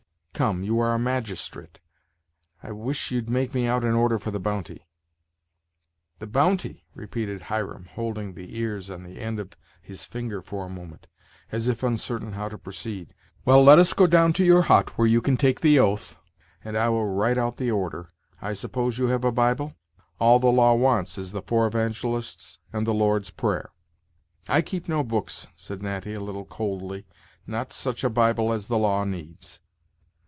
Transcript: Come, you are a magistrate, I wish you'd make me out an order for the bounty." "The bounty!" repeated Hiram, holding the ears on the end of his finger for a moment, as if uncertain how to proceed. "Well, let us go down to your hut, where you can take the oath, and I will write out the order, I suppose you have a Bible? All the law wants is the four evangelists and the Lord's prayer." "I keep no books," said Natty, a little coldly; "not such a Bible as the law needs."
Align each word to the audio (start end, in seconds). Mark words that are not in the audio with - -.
Come, 0.33 0.63
you 0.63 0.79
are 0.79 0.95
a 0.95 0.97
magistrate, 0.97 1.77
I 2.63 2.71
wish 2.71 3.11
you'd 3.11 3.29
make 3.29 3.53
me 3.53 3.67
out 3.67 3.83
an 3.83 3.93
order 3.93 4.17
for 4.17 4.31
the 4.31 4.39
bounty." 4.39 4.87
"The 6.17 6.25
bounty!" 6.25 6.83
repeated 6.95 7.43
Hiram, 7.43 7.85
holding 7.93 8.33
the 8.33 8.57
ears 8.57 8.89
on 8.89 9.03
the 9.03 9.19
end 9.19 9.39
of 9.39 9.55
his 9.83 10.03
finger 10.03 10.41
for 10.41 10.65
a 10.65 10.69
moment, 10.69 11.05
as 11.51 11.67
if 11.67 11.83
uncertain 11.83 12.33
how 12.33 12.49
to 12.49 12.57
proceed. 12.57 13.13
"Well, 13.45 13.63
let 13.63 13.77
us 13.77 13.93
go 13.93 14.07
down 14.07 14.33
to 14.33 14.43
your 14.43 14.63
hut, 14.63 14.97
where 14.97 15.07
you 15.07 15.21
can 15.21 15.37
take 15.37 15.61
the 15.61 15.77
oath, 15.77 16.17
and 16.63 16.75
I 16.75 16.89
will 16.89 17.05
write 17.13 17.37
out 17.37 17.57
the 17.57 17.69
order, 17.69 18.11
I 18.41 18.53
suppose 18.53 18.97
you 18.97 19.09
have 19.09 19.23
a 19.23 19.31
Bible? 19.31 19.75
All 20.17 20.39
the 20.39 20.47
law 20.51 20.73
wants 20.73 21.19
is 21.19 21.33
the 21.33 21.43
four 21.43 21.67
evangelists 21.67 22.57
and 22.73 22.87
the 22.87 22.95
Lord's 22.95 23.29
prayer." 23.29 23.69
"I 24.49 24.63
keep 24.63 24.89
no 24.89 25.03
books," 25.03 25.45
said 25.55 25.83
Natty, 25.83 26.15
a 26.15 26.19
little 26.19 26.45
coldly; 26.45 27.05
"not 27.45 27.71
such 27.71 28.03
a 28.03 28.09
Bible 28.09 28.51
as 28.51 28.65
the 28.65 28.79
law 28.79 29.03
needs." 29.03 29.59